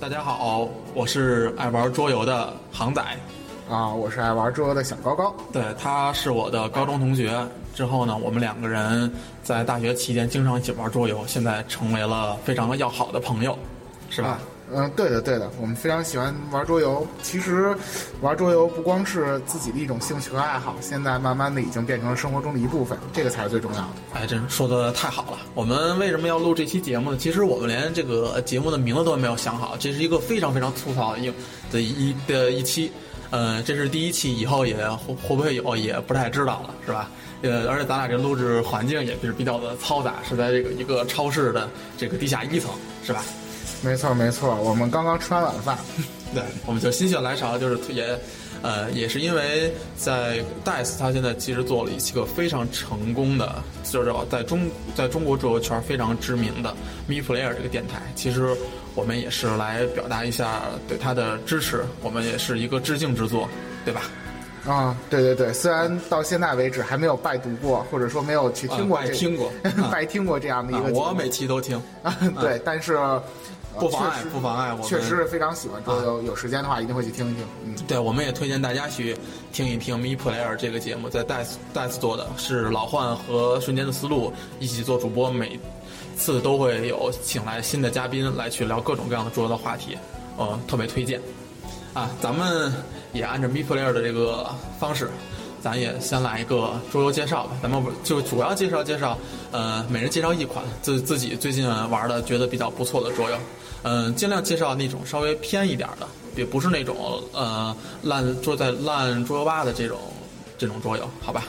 [0.00, 3.04] 大家好，我是爱玩桌游的航仔。
[3.68, 5.34] 啊，我是爱玩桌游的小高高。
[5.52, 7.38] 对，他是我的高中同学。
[7.74, 13.58] 之后呢，我们两个人在大学期间经常一起玩桌游，现在成为了非常要好的朋友，
[14.08, 14.38] 是吧？
[14.72, 17.06] 嗯，对的，对的，我们非常喜欢玩桌游。
[17.22, 17.74] 其实，
[18.20, 23.88] 玩桌游不光是自己的一种兴趣和爱好，现在慢慢的已经变成了生活中的一部分，这个才是最重要的。
[24.14, 25.38] 哎，真说的太好了！
[25.54, 27.16] 我们为什么要录这期节目呢？
[27.18, 31.32] 其实我们连这个节目的名字都没有想好，这是一个非常非常粗糙的一
[31.72, 32.92] 的一的一期。
[33.30, 37.10] 呃，这是第一期，以后也会会不会有也不太知道了，是吧？
[37.42, 42.70] 呃，而且咱俩这录制环境也是比较的嘈杂，是在这个一个超市的这个地下一层，
[43.04, 43.24] 是吧？
[43.82, 45.78] 没错没错，我们刚刚吃完晚饭，
[46.34, 48.18] 对，我们就心血来潮，就是也，
[48.62, 56.74] 呃，也是因为在 Dice，他现在其实做了一个非常成功的，就是在中在中国桌游圈非常知名的
[57.06, 58.54] Me Player 这个电台，其实
[58.94, 63.48] 我们也是来表达一下对他的支持，我们也是一个致敬之作，
[63.84, 64.02] 对吧？
[64.66, 69.50] 啊，对对对，虽然到现在为止还没有拜读过，或者说没有去听过，听过，
[69.90, 71.82] 拜听过这样的一个，我每期都听，
[72.38, 72.98] 对，但是。
[73.78, 76.22] 不妨碍，不妨碍，我确实是非常喜欢桌游。
[76.22, 77.44] 有时间的话，一定会去听一听。
[77.64, 79.16] 嗯，对，我们也推荐大家去
[79.52, 85.58] 听一听《Me Player》这个节目，在 Dice Dice 做的是老幻和瞬间的思路一起做主播，每
[86.16, 89.96] 次都会有请来新的嘉宾来去聊各种各样的桌游的话题，
[90.36, 91.20] 呃，特别推荐。
[91.94, 92.72] 啊，咱们
[93.12, 94.48] 也按照《Me Player》的这个
[94.78, 95.10] 方式，
[95.62, 97.52] 咱也先来一个桌游介绍吧。
[97.62, 99.16] 咱们就主要介绍介绍，
[99.50, 103.36] 呃，每人介绍一款自自己最近玩的觉得比较不错的桌游。
[103.82, 109.98] 嗯，尽量介绍那种稍微偏一点的，也不是那种呃烂桌在烂桌游吧的这种
[110.58, 111.44] 这种桌游，好吧？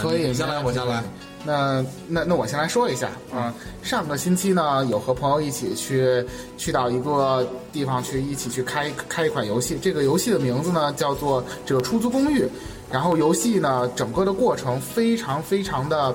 [0.00, 1.02] 可以，你先来，我先来。
[1.44, 6.24] 那那那我先来说一下啊，上个星期呢，有和朋友一起去
[6.56, 12.48] 去到一个地方去一起去开开一款游戏，这个游戏的名字呢叫做这个出租公寓，
[12.90, 16.14] 然后游戏呢整个的过程非常非常的。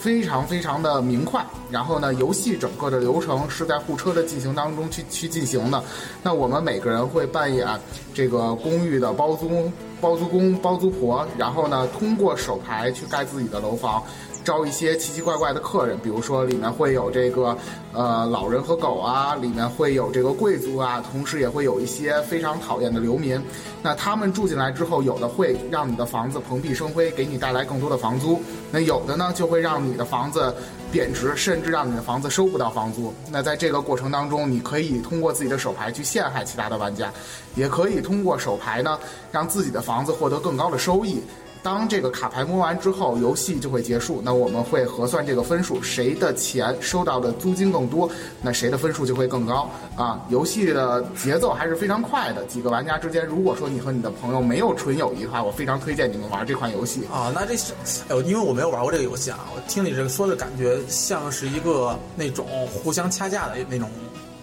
[0.00, 5.82] 非常非常的明快，然后呢，游戏整个的流程是在互车的进行当中去去进行的。
[6.22, 7.68] 那我们每个人会扮演
[8.14, 14.02] 这个公寓的包租包租公、包租婆，然后呢，通过手牌去盖自己的楼房。
[14.50, 17.56] 招一些奇奇怪怪的客人，比如说里面会有这个，
[17.92, 23.40] 呃，老人和狗啊，里面会有这个贵族啊，同时也会有一些非常讨厌的流民。
[23.80, 28.40] 那他们住进来之后，有的会让你的房子蓬荜生辉，给你带来更多的房租；
[28.72, 30.52] 那有的呢，就会让你的房子
[30.90, 33.14] 贬值，甚至让你的房子收不到房租。
[33.30, 37.12] 那在这个过程当中，你可以通过自己的手牌去陷害其他的玩家，
[37.54, 38.98] 也可以通过手牌呢，
[39.30, 41.22] 让自己的房子获得更高的收益。
[41.62, 44.20] 当这个卡牌摸完之后，游戏就会结束。
[44.24, 48.10] 那我们会核算这个分数，谁的钱收到的租金更多，
[48.40, 50.24] 那谁的分数就会更高啊。
[50.28, 52.44] 游戏的节奏还是非常快的。
[52.44, 57.30] 几个玩家之间，如果说你和你的朋友没有纯友谊的话，我非常推荐你们玩这款游戏啊。
[57.34, 57.72] 那这是，
[58.24, 63.88] 因为我没有玩过这个游戏啊，我听你这个说的感觉像是一个那种互相掐架的那种。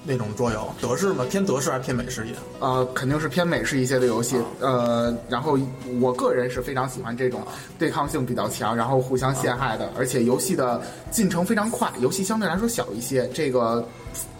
[0.07, 1.25] 那种桌游，德式吗？
[1.29, 2.39] 偏德式还是偏美式一点？
[2.59, 4.37] 呃，肯定是偏美式一些的游戏。
[4.61, 5.59] 呃，然后
[5.99, 7.41] 我个人是非常喜欢这种
[7.77, 10.81] 对抗性比较强，然后互相陷害的，而且游戏的
[11.11, 13.85] 进程非常快，游戏相对来说小一些，这个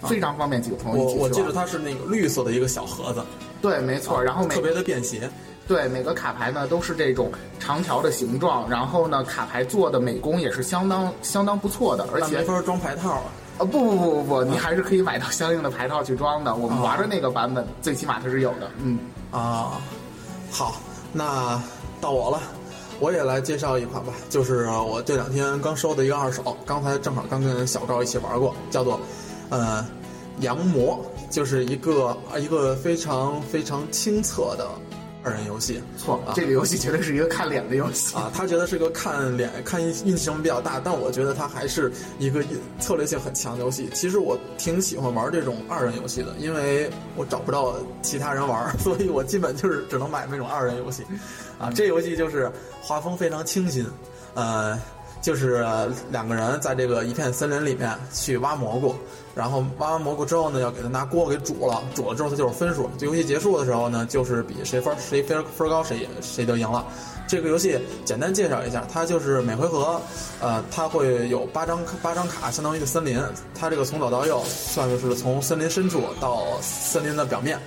[0.04, 3.22] 非常方便几个朋友一起我我记得它是那个绿色的一个小盒子。
[3.62, 4.24] 对，没错。
[4.24, 5.30] 然后特别的便携。
[5.68, 7.30] 对，每个卡牌呢都是这种
[7.60, 13.24] 长条的形状，然后呢卡牌做的美工也是相当相当不错的，而且没法装牌套啊。
[13.58, 16.54] 啊不不不不不，你还是可以买到相应的牌套去装的。
[16.56, 18.70] 我们玩的那个版本，最起码它是有的。
[18.84, 19.00] 嗯
[19.32, 19.82] 啊，
[20.52, 20.76] 好，
[21.12, 21.62] 那
[22.00, 22.42] 到我了，
[23.00, 29.00] 我也来介绍一款吧，就是我这两天刚收的一个二手，刚才正好刚跟小赵一起玩过，叫做
[29.50, 29.86] 呃
[30.40, 34.68] 羊魔，就是一个一个非常非常清澈的。
[35.28, 38.32] 二人游戏错，这个游戏绝对是一个看脸的游戏啊！
[38.34, 42.42] 他觉得是个看脸、看运气成分比较大，但我觉得它还是一个
[42.80, 43.90] 策略性很强的游戏。
[43.94, 51.04] 其实我挺喜欢玩这种二人游戏的，因为我找不到其他人玩， 所以我基本就是只能买那种二人游戏。
[51.60, 52.50] 啊，这游戏就是
[52.82, 53.86] 画风非常清新，
[54.34, 54.80] 呃。
[55.22, 55.66] 就是
[56.12, 58.96] 两个人在这个一片森林里面去挖蘑菇，
[59.36, 62.90] 然后挖完蘑菇之后呢，要给他拿锅给煮了，煮了之后它就是分数。
[62.98, 66.86] 这游戏结束的时候呢，就是比谁分谁分分高谁谁就赢了。
[67.28, 70.00] 这个游戏简单介绍一下，它就是每回合，
[70.40, 73.20] 呃，它会有八张八张卡，相当于一个森林。
[73.54, 77.60] 它这个从左到右算是从森林深处到森林的表面，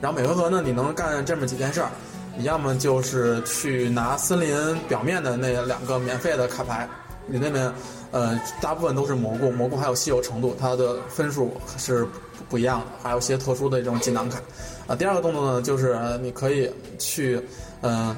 [0.00, 1.90] 然后每回合呢，你能干这么几件事儿。
[2.36, 6.88] 你要么就是去拿森林表面的那两个免费的卡牌，
[7.26, 7.72] 你那边
[8.10, 12.06] 呃大部分都是蘑菇，蘑菇还有稀有程度，它的分数是
[12.48, 14.40] 不一样的，还有一些特殊的这种技能卡。
[14.86, 17.40] 啊，第二个动作呢，就是你可以去
[17.82, 18.16] 嗯。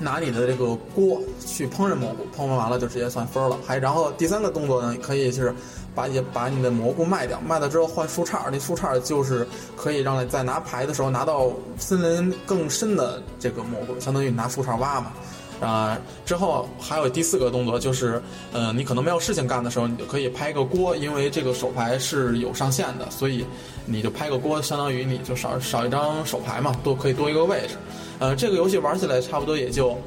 [0.00, 3.56] 拿你的这个锅去烹饪蘑菇，烹饪完了就直接算分了。
[3.64, 5.54] 还然后第三个动作呢，可以是
[5.94, 15.12] 把你把你的蘑菇卖掉，卖了之后换树杈，那树杈就是可以让你在拿牌的时候拿到森林更深的这个蘑菇，相当于你拿树杈挖嘛。
[15.60, 18.18] 啊，之后还有第四个动作就是，
[18.50, 23.44] 呃，你可能没有事情干的时候，你就可以拍个锅，因为这个手牌是有上限的，所以
[23.84, 27.74] 你就拍个锅，相当于你就少少一张手牌嘛，多可以多一个位置。
[28.20, 29.98] 呃，这个游戏玩起来差不多也就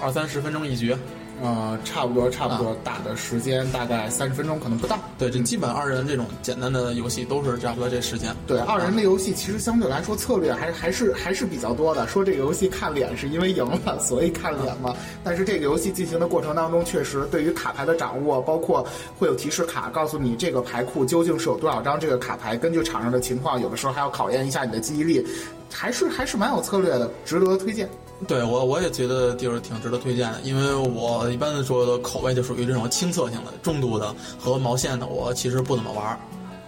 [0.00, 0.96] 二三十分钟一局。
[1.40, 4.96] 呃，差不多，差不多，打的时间大概三十分钟，可能不到。
[5.18, 8.32] 对，这基本二人这种简单的游戏都是差不多这时间。
[8.46, 12.06] 对，二人的游戏其实相对来说策略还还是还是比较多的。
[12.06, 14.94] 说这个游戏看脸是因为赢了，所以看脸嘛。
[15.24, 18.86] 但是这个游戏进行的过程当中，确实对于卡牌的掌握，包括
[19.18, 25.26] 会有提示卡告诉你这个牌库究竟是有多少张这个卡牌，根据场上的情况，有的时候还要考验一下你的记忆力，
[25.72, 27.88] 还是还是蛮有策略的，值得推荐。
[28.28, 36.18] 对我我也觉得就是挺值得推荐的，因为我一般的说的口味就属于这种亲测性的、重度的和毛线的，我其实不怎么玩儿。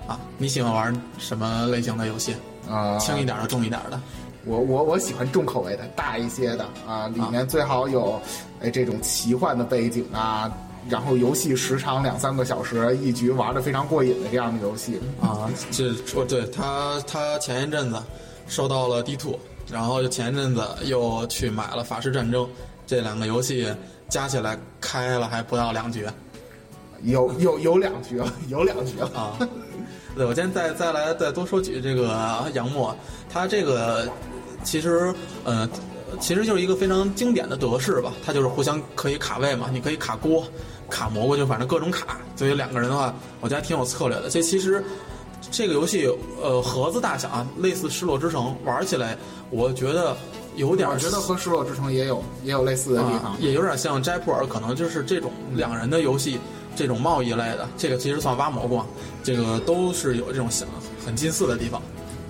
[0.06, 2.34] 啊，你喜欢玩什么类型的游戏？
[2.68, 4.00] 啊，轻一点的、重一点的？
[4.44, 8.20] 我我我喜欢重口味的、大一些的啊，里面最好有
[8.60, 10.52] 哎这种奇幻的背景啊，
[10.90, 15.48] 然后游戏时长两三个小时，一局玩的非常过瘾的这样的游戏啊。
[15.70, 18.02] 这说对他他前一阵子
[18.46, 19.38] 收到了 D two。
[19.70, 22.44] 然后前一阵子又去买了《法师战争》，
[22.86, 23.66] 这两个游戏
[24.08, 26.06] 加起来开了还不到两局，
[27.02, 29.38] 有有有两局了，有两局 了啊！
[30.14, 32.94] 对，我今天再再来再多说几句这个杨墨，
[33.28, 34.08] 他这个
[34.62, 35.12] 其实
[35.44, 35.68] 呃
[36.20, 40.46] 其实就是一个非常经典的德式吧，他就是互相可以卡位嘛，你可以卡锅、
[40.90, 42.18] 卡蘑菇，就反正各种卡。
[42.36, 44.28] 所以两个人的话，我觉得挺有策略的。
[44.28, 44.84] 这其实。
[45.56, 46.10] 这个游戏，
[46.42, 49.16] 呃，盒子大小啊，类似《失落之城》，玩起来
[49.50, 50.16] 我觉得
[50.56, 50.88] 有点。
[50.88, 56.40] 我觉得和《失落之城》也有也有类似的地方，也有点像《斋普尔》，可能就是这种两人的游戏，
[56.74, 58.82] 这种贸易类的，这个其实算挖蘑菇，
[59.22, 60.66] 这个都是有这种很
[61.06, 61.80] 很近似的地方。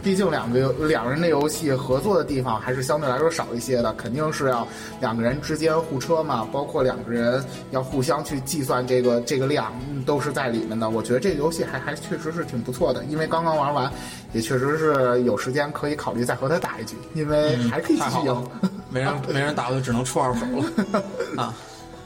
[0.05, 4.69] 毕竟两个两人的游戏合作的地方还是相对来说少一些的，肯定是要
[5.01, 9.73] 两个人之间互车嘛，包括两个人要互相去计算这个这个量，
[10.05, 10.91] 都是在里面的。
[10.91, 13.91] 我觉得这个游戏还还确实是挺不错的，因为刚刚玩完，
[14.35, 18.49] 也确实是有时间可以考虑再和他打一局，因为还可以继续赢。
[18.91, 21.03] 没人 没人打，我就只能出二手了
[21.43, 21.55] 啊。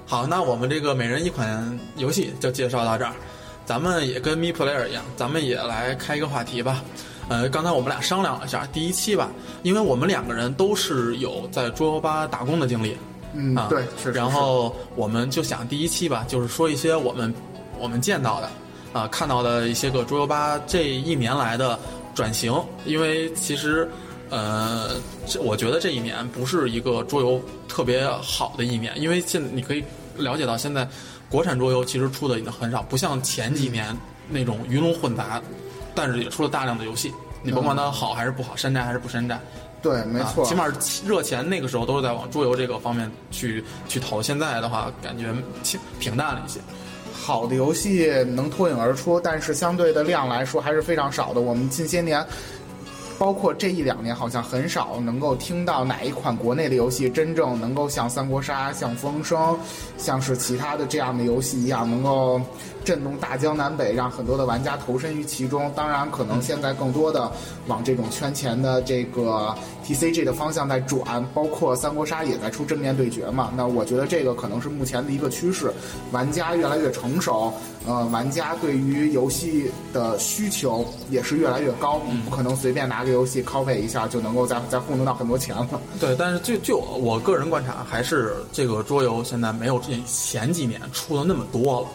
[0.07, 3.13] 好，那我们这个每人一款游戏就介绍到这儿，
[3.67, 6.81] 咱们也跟 Me Player 一样，咱们也来开一个话题吧。
[7.29, 9.31] 呃，刚才我们俩商量了一下，第一期吧，
[9.63, 12.97] 因为我们两个人都是有在桌游吧打工的经历，
[13.35, 14.11] 嗯，对，是。
[14.13, 17.33] 然后我们就想第一期吧，就是说一些我们
[17.79, 18.51] 我们见到的，
[18.95, 21.79] 啊，看到的一些个桌游吧这一年来的
[22.15, 22.51] 转型，
[22.87, 23.87] 因为其实，
[24.31, 24.93] 呃，
[25.27, 27.39] 这我觉得这一年不是一个桌游
[27.69, 29.85] 特别好的一年，因为现你可以
[30.17, 30.89] 了解到现在
[31.29, 33.95] 国产桌游其实出的已经很少，不像前几年
[34.31, 35.43] 那种鱼龙混杂。
[35.99, 37.13] 但是也出了大量的游戏，
[37.43, 39.37] 你甭管它好还是不好，山寨还是不山寨，
[39.83, 40.67] 对，没错，起码
[41.05, 44.23] 热钱那个时候都是在往桌游这个方面去去投。
[44.23, 46.61] 现在的话，感觉平平淡了一些。
[47.13, 51.41] 好的游戏能脱颖而出，但是相对的量来说还是非常少的。
[51.41, 52.25] 我们近些年。
[53.19, 59.59] 包括这一两年，好像很少能够听到哪一款国内的游戏真正能够像三国杀、像风声、
[59.97, 62.41] 像是其他的这样的游戏一样，能够
[62.89, 65.71] 震动大江南北，让很多的玩家投身于其中。
[65.77, 67.31] 当然，可能现在更多的
[67.67, 69.55] 往这种圈钱的这个
[69.85, 73.53] TCG 的方向在转，包括三国杀也在出正面对决嘛。
[73.55, 75.71] 那我觉得这个可能是目前的一个趋势，
[76.13, 77.53] 玩家越来越成熟。
[77.87, 85.69] 呃，玩家对于游戏的需求也是越来越高，不可能随便拿个游戏 copy 一下就能够再再糊弄到很多钱了。
[86.01, 91.89] 对，但是就就我个人观察，还是这个桌游现在没有前几年出的那么多了。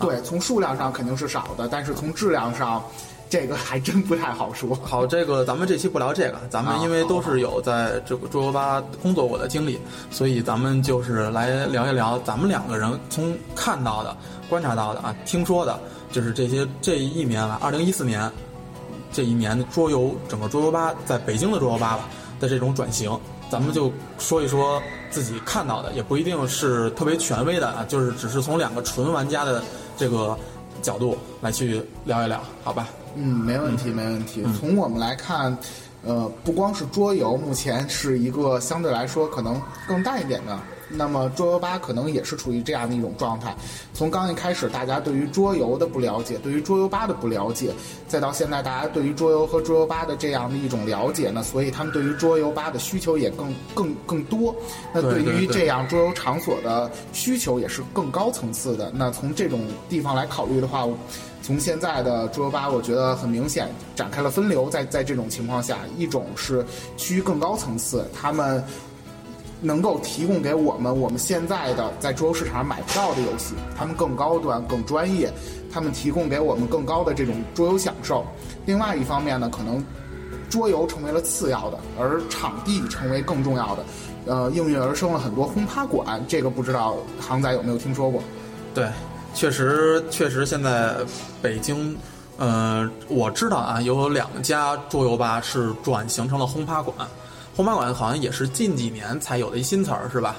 [0.00, 2.82] 对，从数量上肯定是少的，但是从质量上。
[3.30, 4.78] 这个还真不太好说。
[4.84, 14.16] 好，这个咱们这期不聊这个，咱们因为都是有在这个桌游吧工作过的经历，所以咱们就是来聊一聊咱们两个人从看到的、
[14.48, 15.80] 观察到的啊、听说的，
[16.12, 18.30] 就是这些这一年来，二零一四年
[19.10, 22.08] 这一年的桌游整个桌游吧在北京的桌游吧吧
[22.38, 23.18] 的这种转型，
[23.50, 29.60] 咱们就说一说自己看到的，也不一定是特别权威的啊，就是只是从两个纯玩家的
[29.96, 30.36] 这个
[30.82, 32.88] 角度来去聊一聊，好吧？
[33.16, 34.44] 嗯，没问题，没问题。
[34.58, 35.56] 从我们来看，
[36.04, 43.54] 呃，不光是桌游，目前是一个相对来说可能更大一点的那么桌游吧可能也是处于这样的一种状态。
[43.92, 47.72] 从刚一开始，大家对于桌游的不了解，对于桌游吧的不了解，
[48.06, 54.54] 再到现在大家对于桌游和桌游吧的这样的一种了解呢，所以他们对于桌游吧的需求也更更更多。
[54.92, 58.92] 那对于这样桌游场所的需求也是更高层次的。
[58.94, 60.86] 那从这种地方来考虑的话，
[61.42, 64.70] 从现在的桌游吧，我觉得很明显展开了分流。
[64.70, 66.64] 在在这种情况下，一种是
[66.96, 68.62] 趋于更高层次，他们。
[69.64, 75.32] 能够提供给我们我们现在的在桌游市场上买不到的游戏，他们更高端、更专业，
[75.72, 78.26] 他们提供给我们更高的这种桌游享受。
[78.66, 79.82] 另外一方面呢，可能
[80.50, 83.84] 桌游成为了次要的，而场地成为更重要的。
[84.26, 88.22] 呃，应运而生了很多轰趴馆，这个不知道航仔有没有听说过？
[88.74, 88.86] 对，
[89.34, 90.94] 确实确实，现在
[91.40, 91.96] 北京，
[92.36, 96.94] 呃，我知道啊，有两家桌游吧是转型成了轰趴馆。
[97.54, 100.36] 轰趴馆好像也是近几年才有的一新词儿，是吧？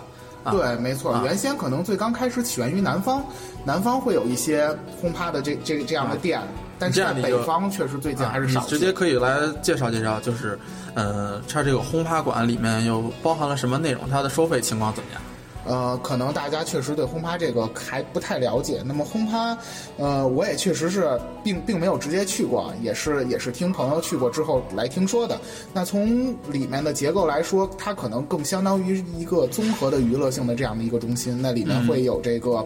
[0.52, 1.20] 对，没错。
[1.24, 3.26] 原先可能最刚开始起源于南方，
[3.64, 4.70] 南方会有一些
[5.02, 6.40] 轰趴的这这这样的店，
[6.78, 8.62] 但是在北方确实最近还是少。
[8.68, 10.60] 直接可以来介绍介绍，就是，
[10.94, 14.08] 呃，它这个轰趴馆里面又包含了什么内容？
[14.08, 15.22] 它的收费情况怎么样？
[15.66, 18.82] 呃，可能大家确实对轰趴这个还不太了解。
[18.86, 19.58] 那么轰趴，
[19.98, 25.40] 呃，我也确实是并并没有直接去过，也是也是听朋友去过之后来听说的。
[25.74, 31.42] 那从里面的结构来说，它可能更相当于一个综合的娱乐性的这样的一个中心。
[31.42, 32.66] 那里面会有这个，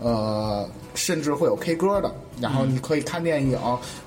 [0.00, 3.58] 呃，甚至会有 K 歌的，然后你可以看电影，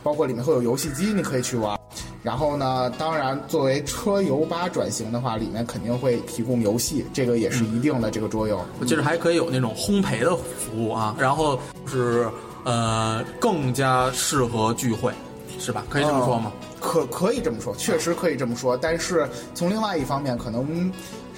[0.02, 1.78] 包括里面会有游戏机，你可以去玩。
[2.22, 8.12] 然后呢，当然，作为车游吧转型的话，里面肯定会提供游戏，这个也是一定的。
[8.12, 11.16] 这个桌游，我记得还可以有那种烘焙的服务啊。
[11.18, 11.58] 然后
[11.88, 12.28] 是
[12.66, 15.14] 呃，更加适合聚会，
[15.60, 15.86] 是吧？
[15.90, 16.52] 可以这么说吗？
[16.82, 18.76] 可可以这么说，确实可以这么说。
[18.76, 20.92] 但是从另外一方面，可能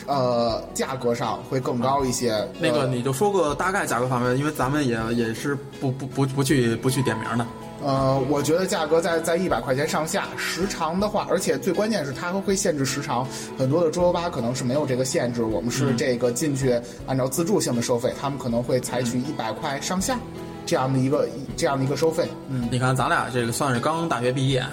[0.07, 2.47] 呃，价格上会更高一些。
[2.59, 7.45] 那个你就说个大概价格方面，因为咱们也也是不不不不去不去点名的。
[7.83, 10.27] 呃，我觉得价格在在一百块钱上下。
[10.38, 13.27] 时长的话，而且最关键是它会限制时长。
[13.57, 20.19] 很多的桌游吧可能是没有这个限制，我们是这个进去按照自助性的收费，他们可能会采取一百块上下
[20.65, 22.29] 这样的一个这样的一个收费。
[22.50, 24.63] 嗯，你看咱俩这个算是刚大学毕业，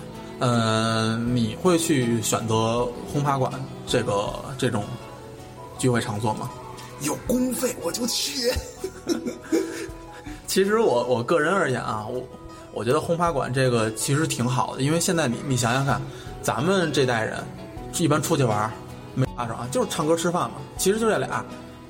[0.41, 3.51] 嗯，你会去选择轰趴馆
[3.87, 4.85] 这个这种
[5.79, 6.51] 聚会场所吗？
[7.01, 8.53] 有公费我就去。
[10.47, 12.23] 其实我我个人而言啊，我。
[12.73, 16.01] 我觉得轰趴馆这个其实挺好的，因为现在你你想想看，
[16.43, 17.39] 咱们这代人
[17.99, 18.71] 一般出去玩
[19.15, 21.45] 没啥啊，就是唱歌吃饭嘛，其实就这俩。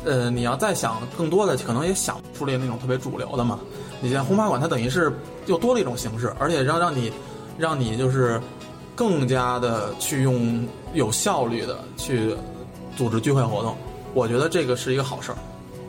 [0.04, 3.58] 呃，你要再想更多的，可能也想不出来那种特别主流的嘛。
[4.00, 5.12] 你像轰趴馆，它等于是
[5.46, 7.12] 又多了一种形式，而且让让你
[7.58, 8.40] 让你就是
[8.94, 12.32] 更加的去用有效率的去
[12.96, 13.76] 组织聚会活动，
[14.14, 15.38] 我觉得这个是一个好事儿。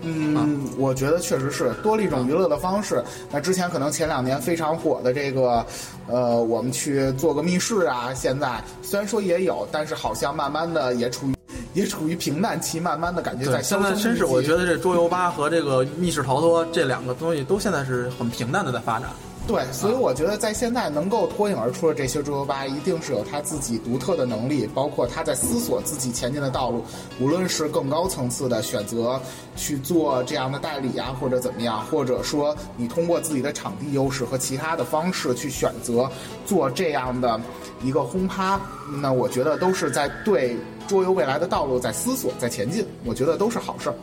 [0.01, 3.03] 嗯，我觉得确实是多了一种娱乐的方式。
[3.31, 5.65] 那之前可能前两年非常火的这个，
[6.07, 11.35] 呃，我们去做个密室啊，现在虽然说也有，但是好像慢慢的也处于
[11.73, 19.09] 也处于平淡期，慢慢的感觉在现在真是我觉得这桌游吧和这个密室逃脱这两个东西都现在是很平淡的在发展。
[19.49, 26.83] 对，所以我觉得在现在能够脱颖而出的这些桌游吧，一定是有他自己独特的能力，包括他在思索自己前进的道路。
[27.19, 29.19] 无论是更高层次的选择
[29.55, 36.07] 去做这样的代理啊，或者怎么样，或者说你通过自己的场地优势和其他的方式去选择
[36.45, 37.41] 做这样的
[37.81, 38.61] 一个轰趴，
[39.01, 42.85] 那我觉得都是在对桌游未来的道路在思索，在前进。
[43.03, 43.95] 我觉得都是好事儿。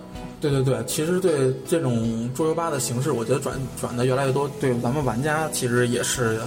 [0.51, 6.39] 对对对，其实对这种桌游吧的形式，我觉得转转的越来越多，对咱们玩家其实也是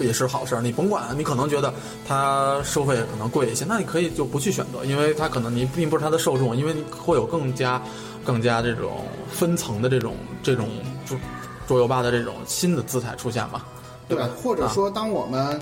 [0.00, 0.60] 也是好事儿。
[0.60, 1.72] 你甭管，你可能觉得
[2.06, 7.80] 它收费可能贵一些，那你可以就不去选择，因为它可能你并不是它的受众，因为会有更加
[8.24, 10.68] 更加这种分层的这种这种
[11.06, 11.16] 桌
[11.66, 13.62] 桌游吧的这种新的姿态出现嘛。
[14.08, 15.60] 对，或者说当我们。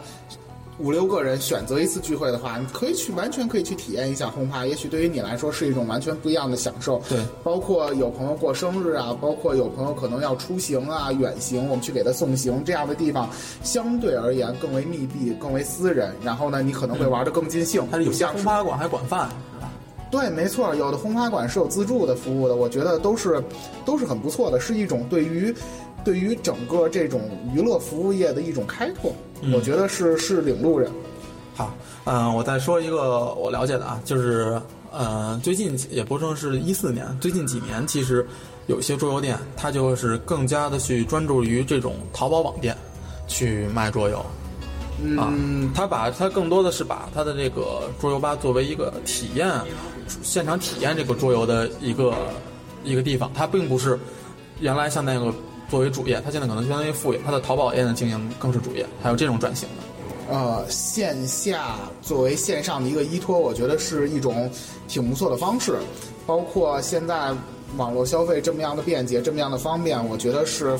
[0.78, 7.00] 五六个人选择一次聚会的话，你可以去完全可以去体验一下轰趴，也许对于你来说是一种完全不一样的享受。
[7.08, 13.28] 对，包括有朋友过生日啊，包括有朋友可能要出行啊，远行，我们去给他送行，这样的地方
[13.62, 16.10] 相对而言更为密闭、更为私人。
[16.24, 17.86] 然后呢，你可能会玩的更尽兴。
[17.90, 19.70] 它有些轰趴馆还管饭，是吧？
[20.10, 23.44] 对，没错，有的轰趴馆是有自助的服务的，我觉得都是
[23.84, 25.54] 都是很不错的，是一种对于
[26.02, 27.20] 对于整个这种
[27.54, 29.12] 娱乐服务业的一种开拓。
[29.52, 30.90] 我觉得是是领路人。
[31.54, 38.26] 好，嗯，我再说一个我了解的啊，就是，呃，最近也不正是一四年，最近几年其实
[38.68, 42.76] 有些桌游店，它就是更加的去专注于这种淘宝网店
[43.26, 44.24] 去卖桌游。
[45.04, 49.50] 嗯，他把他更多的是把他的这个桌游吧作为一个体验，
[50.22, 52.14] 现场体验这个桌游的一个
[52.84, 53.98] 一个地方，它并不是
[54.60, 55.34] 原来像那个
[55.68, 60.34] 作为主业，它现在可能相当于副业，它的淘宝店的经营更是主业，还有这种转型的。
[60.34, 64.50] 呃，线下作为线上的一个依托，我觉得是一种
[64.88, 65.78] 挺不错的方式。
[66.26, 67.32] 包括现在
[67.76, 70.78] 网络消费这么样的便捷，这么样的方便，我觉得是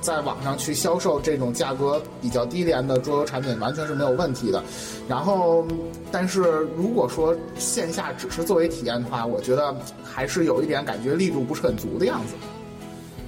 [0.00, 4.62] 在网上去销售这种价格比较低廉的桌游产品，完全是没有问题的。
[5.08, 5.64] 然后，
[6.12, 6.42] 但是
[6.76, 12.34] 如果说线下只是作为体验的话，我觉得还是有一点感觉力度不是很足的样子。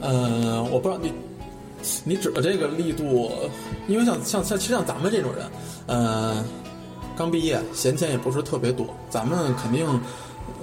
[0.01, 1.13] 嗯，我不知道你
[2.05, 3.31] 你指的这个力度，
[3.89, 5.47] 因为像像像其实像咱们这种人，
[5.87, 6.45] 嗯，
[7.17, 9.87] 刚毕业，闲钱也不是特别多，咱们肯定。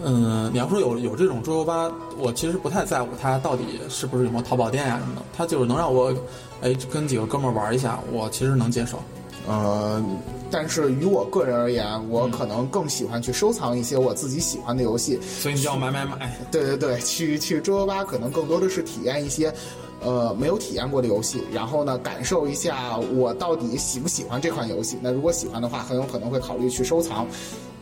[0.04, 6.14] 嗯，你要说有有这种桌游吧，我其实不太在乎它到底是不是有没有淘宝店呀什么的，它就是能让我，
[6.62, 9.00] 哎，跟几个哥们儿玩一下，我其实能接受。
[9.48, 10.02] 呃，
[10.50, 15.20] 但是于我个人而言，我可能更喜欢去收藏一些我自己喜欢的游戏。
[15.22, 16.38] 所以你要买买买。
[16.50, 19.54] 对对对，去去桌游吧，可能更多的是体验一些，
[20.02, 24.98] 呃，没有体验过的游戏，然后呢，感受一下我到底喜不喜欢这款游戏。
[25.02, 27.28] 那如果喜欢的话，很有可能会考虑去收藏。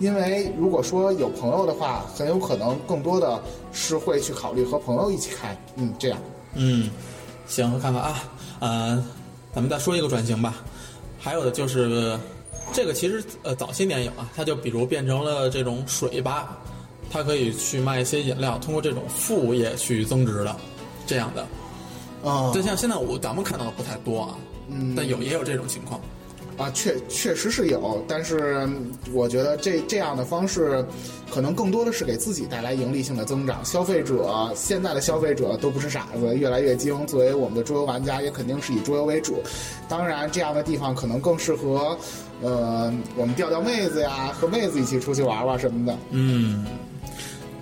[0.02, 3.40] 因为如果说有朋友的话，很有可能更多的
[3.72, 6.18] 是会去考虑和朋友一起开，嗯，这样。
[6.56, 6.90] 嗯，
[7.46, 8.24] 行，看看啊，
[8.60, 9.06] 呃，
[9.54, 10.56] 咱们再说一个转型吧。
[11.20, 12.20] 还有的就是，
[12.74, 16.58] 这个其实呃早些年有啊，它就比如变成了这种水吧，
[17.12, 20.56] 它可以去卖一些饮料，通过这种副业去增值的，
[21.06, 21.48] 这样的。
[22.28, 24.36] 啊，就像现在我咱们看到的不太多啊，
[24.68, 26.02] 嗯，但有也有这种情况。
[26.62, 28.70] 啊，确确实是有，但是
[29.12, 30.86] 我觉得这这样的方式，
[31.34, 33.66] 可能更多的是给自己带来盈利性的增长。
[33.66, 37.06] 消费者现在的消费者都不是傻子，越来越精。
[37.08, 39.42] 作为我们的桌游玩家，也肯定是以桌游为主。
[39.90, 41.98] 当然，这样的地方可能更适合，
[42.44, 45.98] 呃，我们钓钓妹子呀，和妹子一起出去玩玩什么的。
[46.12, 46.64] 嗯，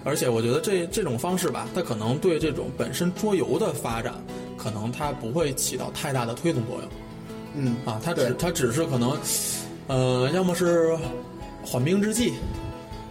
[0.04, 4.14] 而且我觉得这这种方式吧，它可能对这种本身桌游的发展，
[4.58, 6.90] 可能它不会起到太大的推动作用。
[7.56, 9.18] 嗯啊，它只它只是可能，
[9.88, 10.98] 呃，要么是
[11.66, 12.34] 缓兵之计，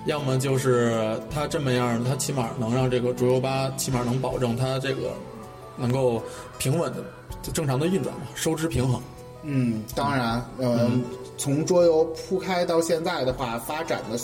[0.07, 5.13] 要么就是它这么样，它起码能让这个桌游吧起码能保证它这个
[5.77, 6.23] 能够
[6.59, 7.03] 平稳的
[7.53, 9.01] 正常的运转嘛，收支平衡。
[9.43, 11.03] 嗯，当然，嗯，
[11.37, 14.19] 从桌游铺开到现在的话，发展的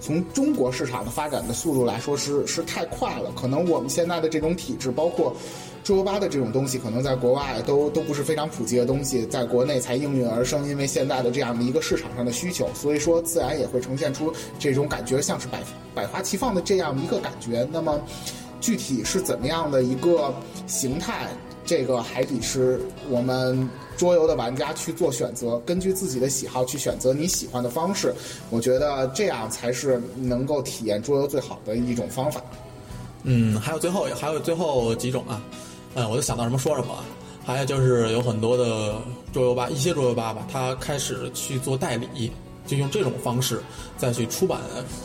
[0.00, 5.34] 从中国市场的发展的速度来说是是太快了，可能我们现在的这种体制，包括。
[5.82, 10.68] 桌游吧的这种东西，可能在国外都都不是非常普及的东西，在国内才应运而生。
[10.68, 15.62] 因为现在的这样的一个市场上的需求，所以说自然也会呈现出这种感觉，像是百
[15.94, 17.66] 百花齐放的这样一个感觉。
[17.72, 17.98] 那么，
[18.60, 20.32] 具体是怎么样的一个
[20.66, 21.28] 形态，
[21.64, 28.14] 这个还得是我们桌游的玩家去做选择，根据自己的喜好去选择你喜欢的方式。
[28.50, 32.42] 我觉得这样才是能够体验桌游最好的一种方法。
[33.22, 35.42] 嗯，还有最后还有最后几种啊。
[35.94, 36.94] 嗯，我就想到什么说什么。
[37.42, 38.94] 还有就是有很多的
[39.32, 42.30] 桌游吧，一些桌游吧吧，他开始去做代理，
[42.66, 43.60] 就用这种方式
[43.96, 44.60] 再去出版，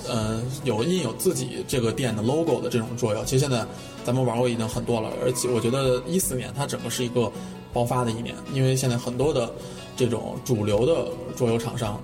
[0.08, 3.24] 呃，有印有自己这个店的 logo 的这种桌游。
[3.24, 3.66] 其实现在
[4.04, 7.32] 咱们玩过已经很多了，而且我觉得一四年它整个是一个
[7.74, 9.52] 爆发的一年，因为现在很多的
[9.96, 12.00] 这种主流的桌游厂商、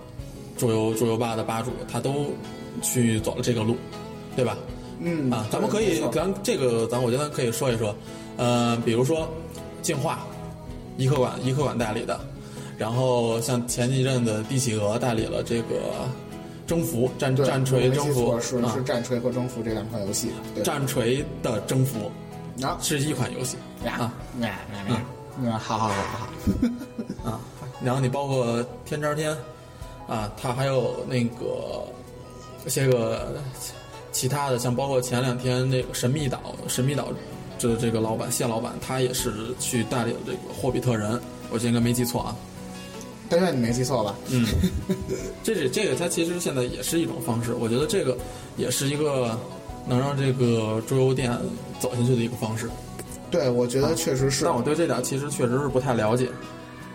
[0.57, 2.27] 桌游桌游吧的吧主，他都
[2.81, 3.75] 去走了这个路，
[4.35, 4.57] 对吧？
[5.01, 7.93] 嗯啊，咱们可以，咱这个咱我觉得可以说一说。
[8.41, 9.29] 呃，比如说，
[9.83, 10.25] 净化，
[10.97, 12.19] 一客馆一客馆代理的，
[12.75, 16.09] 然后像前一阵子帝企鹅代理了这个
[16.65, 20.31] 征服战战锤征服是是战锤和征服这两款游戏，
[20.63, 22.11] 战锤的征服
[22.63, 24.49] 啊是一款游戏啊，嗯
[25.39, 26.27] 嗯，好好好好
[27.29, 27.39] 啊，
[27.83, 29.37] 然后你包括天朝天
[30.07, 31.85] 啊，它还有那个
[32.65, 33.39] 些个
[34.11, 37.09] 其他的，像包括前两天那个神秘岛神秘岛。
[37.61, 41.21] 这这个老板谢老板，他也是去带领这个霍比特人，
[41.51, 42.35] 我这应该没记错啊。
[43.29, 44.15] 但愿你没记错吧？
[44.31, 44.43] 嗯，
[45.43, 47.53] 这这这个，它其实现在也是一种方式。
[47.53, 48.17] 我觉得这个
[48.57, 49.39] 也是一个
[49.87, 51.31] 能让这个桌游店
[51.79, 52.67] 走下去的一个方式。
[53.29, 54.43] 对，我觉得确实是。
[54.43, 56.29] 但我对这点其实确实是不太了解，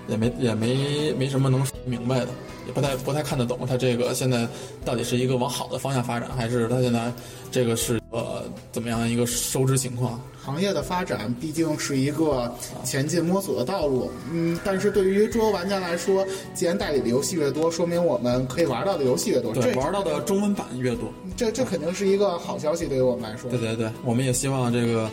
[0.08, 2.28] 也没也没没什么能说明白的，
[2.66, 3.58] 也不太不太看得懂。
[3.66, 4.46] 它这个现在
[4.84, 7.12] 到底是一个往好的方向发展，还是它现在
[7.50, 10.20] 这个是呃怎么样一个收支情况？
[10.44, 23.50] 行业的发展毕竟是一个前进摸索的道路，嗯，但是对于桌游玩家来说，既然代理的游戏越多，说明我们可以玩到的游戏越多，对，玩到的中文版越多，这这肯定是一个好消息，对于我们来说。
[23.50, 25.10] 对对对，我们也希望这个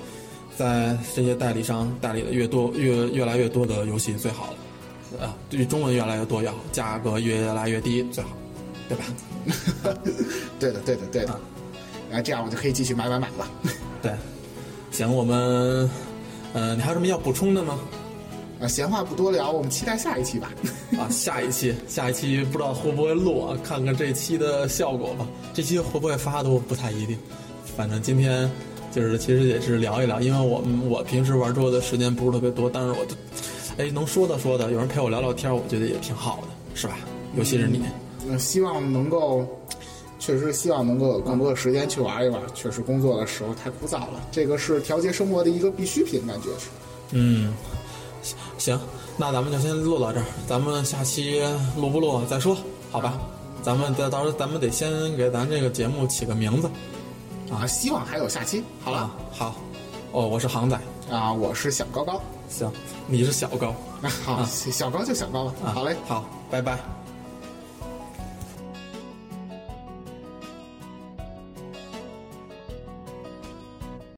[0.56, 4.58] 在这些代理商代理的越多，越越来越多的游戏最好了，
[5.20, 8.30] 啊，对于中文越来越多越好价格越来越低最好，
[8.90, 9.06] 对吧？
[10.60, 11.40] 对的，对的，对的，
[12.10, 13.48] 然后这样我就可以继续买买买了。
[14.02, 14.12] 对。
[14.92, 15.90] 行，我们，
[16.54, 17.80] 呃，你还有什么要补充的吗？
[18.62, 20.52] 啊，闲话不多聊，我们期待下一期吧。
[21.00, 23.58] 啊，下一期，下一期不知道会不会录啊？
[23.64, 25.28] 看看这期的效果吧。
[25.52, 27.18] 这期会不会发都不太一定。
[27.76, 28.48] 反正今天
[28.92, 33.16] 就是其实也是聊一聊，因为我们我平时玩桌的时间不是特别多，但是我都，
[33.78, 36.98] 哎，能说的说的，有人陪我聊聊天，我觉得也挺好的，是吧？
[37.36, 37.82] 尤其是你。
[38.28, 39.46] 嗯，希望能够，
[40.20, 42.42] 确实希望能够有更多的时间去玩一玩。
[42.54, 46.70] 确实工作的时候太枯燥了，这个是调节生活的一个必需品，感觉是。
[47.12, 47.54] 嗯，
[48.58, 48.80] 行，
[49.18, 51.42] 那咱们就先录到这儿，咱们下期
[51.76, 52.56] 录不录再说，
[52.92, 53.20] 好吧？
[53.64, 56.70] 咱们到到时候咱们得先给咱这个节目起个名字。
[57.52, 58.64] 啊，希望还有下期。
[58.82, 59.56] 好了，好，
[60.12, 62.22] 哦，我是航仔啊，我是小高高。
[62.50, 62.72] 行，
[63.08, 63.76] 你是小高。
[64.02, 65.54] 那好，小高就小高了。
[65.74, 66.78] 好嘞，好，拜拜。